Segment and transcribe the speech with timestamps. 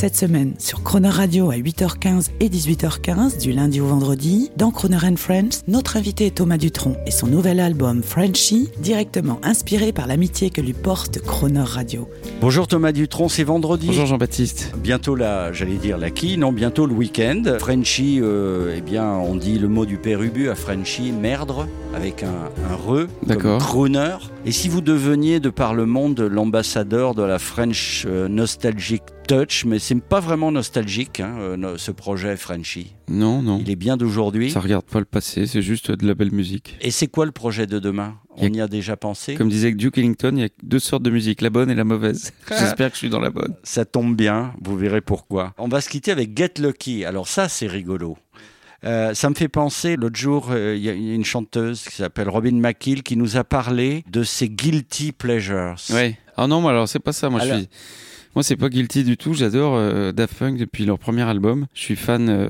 [0.00, 4.96] Cette semaine, sur Croner Radio à 8h15 et 18h15, du lundi au vendredi, dans Croner
[5.02, 10.06] and Friends, notre invité est Thomas Dutronc et son nouvel album Frenchy, directement inspiré par
[10.06, 12.08] l'amitié que lui porte Croner Radio.
[12.40, 13.88] Bonjour Thomas Dutronc, c'est vendredi.
[13.88, 14.72] Bonjour Jean-Baptiste.
[14.78, 17.42] Bientôt la, j'allais dire la qui, non, bientôt le week-end.
[17.58, 22.50] Frenchy, euh, eh bien, on dit le mot du pérubu à Frenchy, merdre, avec un,
[22.70, 23.58] un re, comme D'accord.
[23.60, 24.16] crooner.
[24.46, 29.64] Et si vous deveniez de par le monde l'ambassadeur de la French euh, Nostalgic Touch,
[29.64, 32.94] mais c'est pas vraiment nostalgique, hein, euh, no- ce projet Frenchy.
[33.08, 33.58] Non, non.
[33.60, 34.50] Il est bien d'aujourd'hui.
[34.50, 36.76] Ça regarde pas le passé, c'est juste de la belle musique.
[36.80, 39.34] Et c'est quoi le projet de demain Il y On a- y a déjà pensé
[39.34, 41.84] Comme disait Duke Ellington, il y a deux sortes de musique, la bonne et la
[41.84, 42.32] mauvaise.
[42.48, 43.54] J'espère que je suis dans la bonne.
[43.64, 45.54] Ça tombe bien, vous verrez pourquoi.
[45.58, 47.04] On va se quitter avec Get Lucky.
[47.04, 48.16] Alors ça, c'est rigolo.
[48.84, 52.28] Euh, ça me fait penser, l'autre jour, euh, il y a une chanteuse qui s'appelle
[52.30, 55.74] Robin McKill qui nous a parlé de ses guilty pleasures.
[55.92, 56.16] Ouais.
[56.36, 57.28] Ah non, moi alors c'est pas ça.
[57.28, 57.68] Moi Alors- je suis.
[58.36, 59.34] Moi c'est pas guilty du tout.
[59.34, 61.66] J'adore euh, Daft Punk depuis leur premier album.
[61.74, 62.48] Je suis fan euh,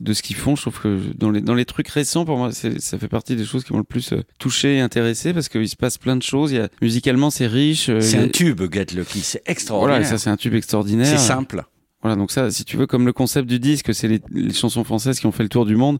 [0.00, 0.56] de ce qu'ils font.
[0.56, 3.44] Je trouve que dans les dans les trucs récents pour moi, ça fait partie des
[3.44, 6.22] choses qui m'ont le plus euh, touché et intéressé parce qu'il se passe plein de
[6.22, 6.52] choses.
[6.52, 7.90] Il y a musicalement c'est riche.
[8.00, 9.20] C'est un tube, Get Lucky.
[9.20, 10.00] C'est Voilà, extraordinaire.
[10.00, 11.06] et ça c'est un tube extraordinaire.
[11.06, 11.64] c'est simple.
[12.02, 14.84] Voilà, donc ça, si tu veux, comme le concept du disque, c'est les, les chansons
[14.84, 15.98] françaises qui ont fait le tour du monde.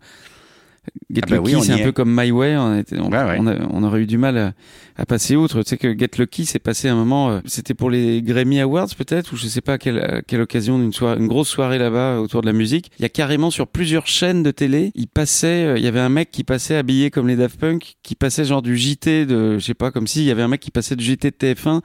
[1.10, 2.56] Get Ah bah Lucky, oui, c'est un peu comme My Way.
[2.56, 3.36] On, était- on, Ouais, ouais.
[3.38, 4.52] on a- on aurait eu du mal à,
[4.96, 5.62] à passer outre.
[5.62, 7.30] Tu sais que Get Lucky, c'est passé un moment.
[7.30, 10.40] euh, C'était pour les Grammy Awards peut-être, ou je sais pas à quelle, à quelle
[10.40, 12.90] occasion d'une soirée, une grosse soirée là-bas euh, autour de la musique.
[12.98, 15.66] Il y a carrément sur plusieurs chaînes de télé, il passait.
[15.66, 18.46] euh, Il y avait un mec qui passait habillé comme les Daft Punk, qui passait
[18.46, 20.70] genre du JT de, je sais pas, comme si il y avait un mec qui
[20.70, 21.82] passait du JT de TF1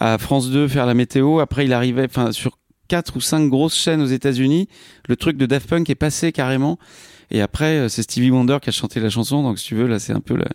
[0.00, 1.38] à France 2 faire la météo.
[1.38, 4.68] Après, il arrivait, enfin sur quatre ou cinq grosses chaînes aux États-Unis.
[5.08, 6.78] Le truc de Daft Punk est passé carrément.
[7.36, 9.42] Et après, euh, c'est Stevie Wonder qui a chanté la chanson.
[9.42, 10.46] Donc, si tu veux, là, c'est un peu, la...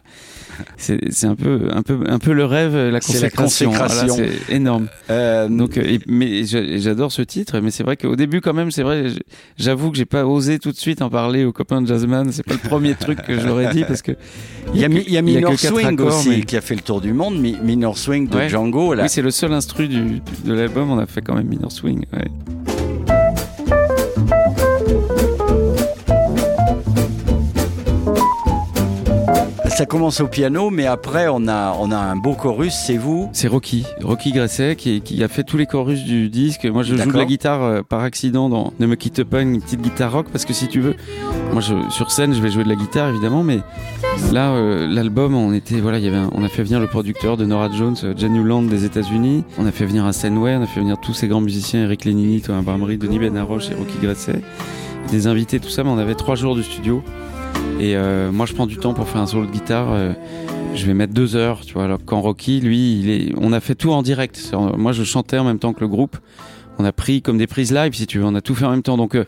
[0.77, 4.15] c'est c'est un peu, un peu, un peu le rêve, la C'est la consécration.
[4.15, 4.87] c'est énorme.
[5.09, 7.59] Euh, Donc, euh, et- mais j'a- j'adore ce titre.
[7.59, 9.07] Mais c'est vrai qu'au début, quand même, c'est vrai.
[9.57, 12.31] J'avoue que j'ai pas osé tout de suite en parler aux copains de Jazzman.
[12.31, 14.13] C'est pas le premier truc que j'aurais dit parce que
[14.73, 16.61] il y a, y a il y a Minor Swing accords, aussi mais- qui a
[16.61, 17.37] fait le tour du monde.
[17.39, 18.47] Mi- Minor Swing de Ouais.
[18.49, 18.93] Django.
[18.93, 19.03] Là.
[19.03, 20.89] oui, c'est le seul instru du- de l'album.
[20.91, 22.05] On a fait quand même Minor Swing.
[22.13, 22.25] Ouais.
[29.79, 32.73] Ça commence au piano, mais après on a, on a un beau chorus.
[32.73, 33.29] C'est vous.
[33.31, 36.65] C'est Rocky, Rocky Gresset qui, qui a fait tous les chorus du disque.
[36.65, 39.61] Moi, je joue de la guitare euh, par accident dans Ne me quitte pas, une
[39.61, 40.97] petite guitare rock, parce que si tu veux,
[41.53, 43.59] moi, je, sur scène, je vais jouer de la guitare évidemment, mais
[44.33, 46.87] là, euh, l'album, on était, voilà, il y avait, un- on a fait venir le
[46.87, 49.45] producteur de Nora Jones, euh, Jen Newland des États-Unis.
[49.57, 52.03] On a fait venir un Steinway, on a fait venir tous ces grands musiciens, Eric
[52.03, 54.41] Lénini, Thomas Barmery, Denis Benaroche et Rocky Gresset,
[55.09, 55.85] des invités, tout ça.
[55.85, 57.01] Mais on avait trois jours de studio.
[57.79, 59.91] Et euh, moi, je prends du temps pour faire un solo de guitare.
[59.93, 60.13] euh,
[60.75, 61.85] je vais mettre deux heures, tu vois.
[61.85, 64.51] Alors quand Rocky, lui, il est, on a fait tout en direct.
[64.77, 66.17] Moi, je chantais en même temps que le groupe.
[66.77, 68.25] On a pris comme des prises live, si tu veux.
[68.25, 68.97] On a tout fait en même temps.
[68.97, 69.25] Donc, euh.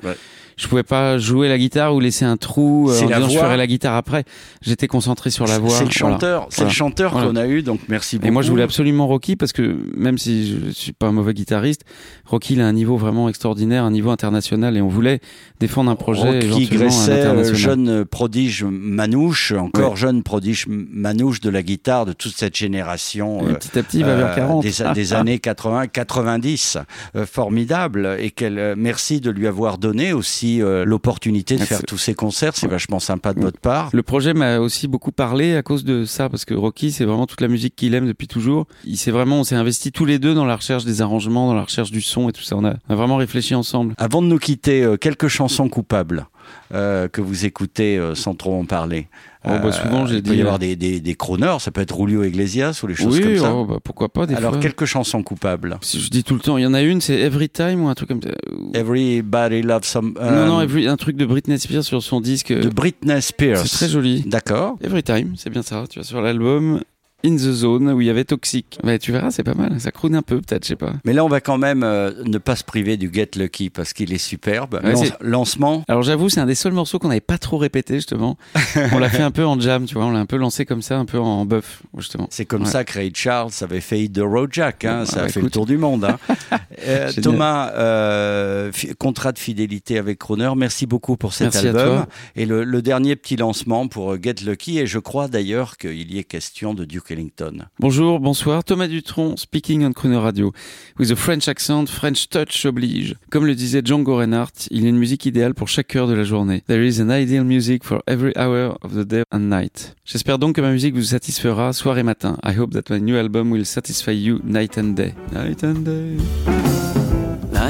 [0.57, 3.67] Je pouvais pas jouer la guitare ou laisser un trou euh, en je ferai la
[3.67, 4.23] guitare après.
[4.62, 5.69] J'étais concentré sur la voix.
[5.69, 6.13] C'est le voilà.
[6.16, 6.47] chanteur.
[6.50, 6.69] C'est Voilà.
[6.69, 7.28] le chanteur Voilà.
[7.28, 7.62] qu'on a eu.
[7.63, 8.28] Donc merci beaucoup.
[8.28, 11.34] Et moi, je voulais absolument Rocky parce que même si je suis pas un mauvais
[11.34, 11.81] guitariste,
[12.25, 15.19] Rocky il a un niveau vraiment extraordinaire, un niveau international, et on voulait
[15.59, 21.63] défendre un projet Rocky Gresset, euh, jeune prodige manouche, encore jeune prodige manouche de la
[21.63, 23.41] guitare de toute cette génération.
[23.47, 24.63] Et euh, petit à petit, il va vers euh, 40.
[24.63, 26.78] des, des années 80, 90,
[27.16, 28.18] euh, formidable.
[28.19, 32.13] Et qu'elle, euh, merci de lui avoir donné aussi euh, l'opportunité de faire tous ces
[32.13, 32.56] concerts.
[32.56, 33.46] C'est vachement sympa de Ouais.
[33.46, 33.90] votre part.
[33.94, 37.25] Le projet m'a aussi beaucoup parlé à cause de ça, parce que Rocky, c'est vraiment
[37.28, 38.68] toute la musique qu'il aime depuis toujours.
[38.85, 41.56] Il s'est vraiment, on s'est investi tous les deux dans la recherche des arrangements, dans
[41.56, 42.56] la recherche du son et tout ça.
[42.56, 43.94] On a, on a vraiment réfléchi ensemble.
[43.97, 46.27] Avant de nous quitter, euh, quelques chansons coupables
[46.74, 49.07] euh, que vous écoutez euh, sans trop en parler.
[49.44, 51.81] Oh, bah, souvent, j'ai il peut y euh, avoir des, des, des crooners, ça peut
[51.81, 53.53] être Julio Iglesias ou les choses oui, comme ça.
[53.56, 54.62] oh, bah, pourquoi pas des Alors, fois.
[54.62, 55.80] quelques chansons coupables.
[55.81, 57.88] Si Je dis tout le temps, il y en a une, c'est Every Time ou
[57.89, 58.30] un truc comme ça.
[58.75, 60.13] Everybody loves some.
[60.15, 62.54] non, euh, non, Every- un truc de Britney Spears sur son disque.
[62.54, 63.57] de Britney Spears.
[63.65, 64.21] C'est très joli.
[64.27, 64.77] D'accord.
[64.83, 65.86] Every Time, c'est bien ça.
[65.89, 66.81] Tu vois, sur l'album.
[67.25, 68.79] In the Zone où il y avait Toxic.
[68.83, 69.79] Bah, tu verras, c'est pas mal.
[69.79, 70.94] Ça croune un peu, peut-être, je sais pas.
[71.06, 73.94] Mais là, on va quand même euh, ne pas se priver du Get Lucky parce
[73.94, 74.79] qu'il est superbe.
[74.83, 75.83] Ouais, lancement.
[75.88, 78.38] Alors j'avoue, c'est un des seuls morceaux qu'on n'avait pas trop répété justement.
[78.94, 80.81] on l'a fait un peu en jam, tu vois, on l'a un peu lancé comme
[80.81, 82.27] ça, un peu en buff justement.
[82.31, 82.68] C'est comme Ouais.
[82.68, 84.85] ça que Ray Charles avait fait Hit the Road Jack.
[84.85, 85.44] Hein, Ouais, ça a fait écoute.
[85.44, 86.06] le tour du monde.
[86.06, 86.18] hein.
[86.86, 87.12] Euh.
[87.22, 90.51] Thomas, euh, contrat de fidélité avec Croner.
[90.56, 92.06] Merci beaucoup pour cet Merci album.
[92.36, 94.80] Et le, le dernier petit lancement pour euh, Get Lucky.
[94.80, 97.66] Et je crois d'ailleurs qu'il y ait question de Duke Ellington.
[97.80, 100.51] Bonjour, bonsoir, Thomas Dutronc, speaking on Crooner Radio.
[101.00, 103.16] With a French accent, French touch oblige.
[103.30, 106.13] Comme le disait Django Reinhardt, il y a une musique idéale pour chaque heure de
[106.13, 106.63] la journée.
[106.68, 109.95] There is an ideal music for every hour of the day and night.
[110.06, 112.38] J'espère donc que ma musique vous satisfera soir et matin.
[112.45, 115.13] I hope that my new album will satisfy you night and day.
[115.33, 116.70] Night and day.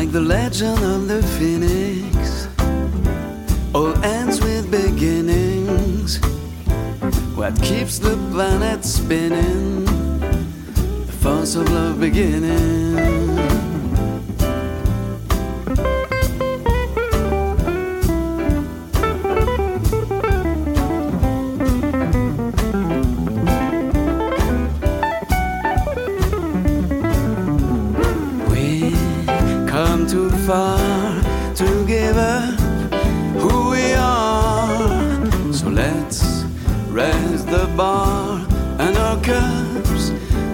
[0.01, 2.47] Like the legend of the phoenix,
[3.71, 6.17] all ends with beginnings.
[7.37, 9.85] What keeps the planet spinning?
[11.05, 13.20] The force of love beginning.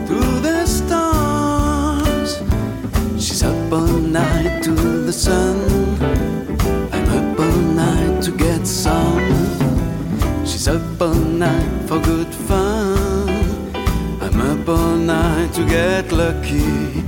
[0.07, 2.41] To the stars.
[3.17, 4.71] She's up all night to
[5.05, 5.57] the sun.
[6.91, 9.21] I'm up all night to get some.
[10.45, 13.29] She's up all night for good fun.
[14.21, 17.03] I'm up all night to get lucky.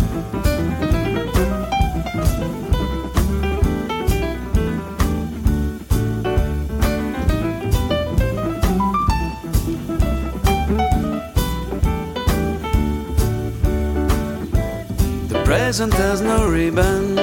[15.50, 17.18] Present has no ribbon.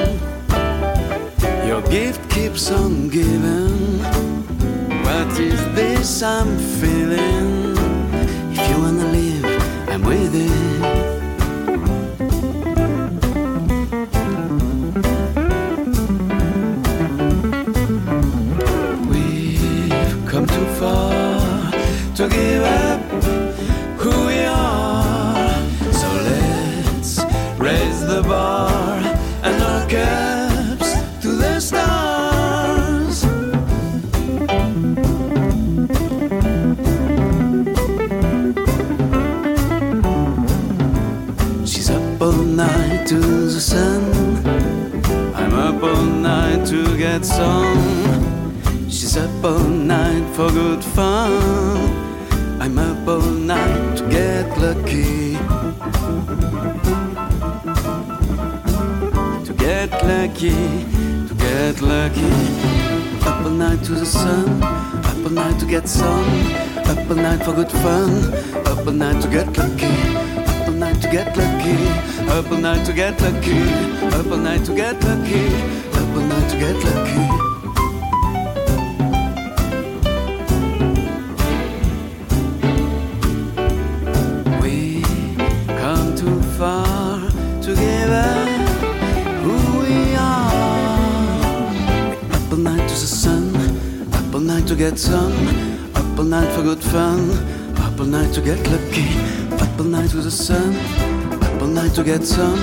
[1.65, 4.01] Your gift keeps on giving.
[5.05, 7.77] What is this I'm feeling?
[8.51, 10.76] If you wanna live, I'm with it.
[47.21, 48.93] To get.
[48.93, 51.33] She's up all night for good fun.
[52.61, 55.37] I'm up all night to get lucky.
[59.47, 60.85] To get lucky,
[61.29, 62.33] to get lucky.
[63.25, 64.63] Up all night to the sun.
[64.63, 66.29] Up all night to get some.
[66.85, 68.35] Up all night for good fun.
[68.67, 70.37] Up all night to get lucky.
[70.77, 71.77] Night to get lucky.
[72.29, 73.63] Up all night to get lucky.
[74.15, 75.96] Up all night to get lucky.
[76.17, 77.21] Night to get lucky.
[84.61, 85.03] We
[85.79, 87.21] come too far
[87.63, 88.49] to give up
[89.45, 91.71] who we are.
[92.33, 93.55] Up all night to the sun,
[94.13, 95.33] up all night to get some,
[95.95, 97.31] up all night for good fun,
[97.79, 99.09] up all night to get lucky,
[99.63, 100.75] up all night to the sun,
[101.43, 102.59] up all night to get some,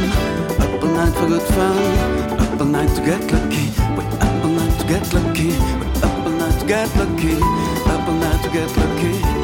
[0.60, 2.23] up all night for good fun,
[2.64, 3.66] all night to get lucky,
[3.98, 7.36] we up all night to get lucky, we up all night to get lucky,
[7.92, 9.43] up all night to get lucky,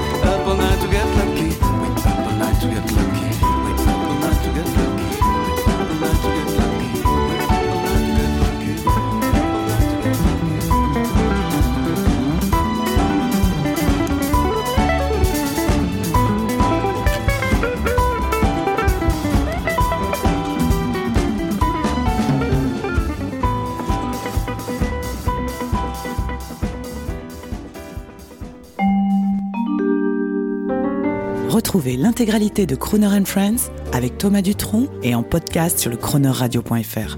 [31.59, 37.17] Retrouvez l'intégralité de Crooner Friends avec Thomas Dutronc et en podcast sur le chroneurradio.fr.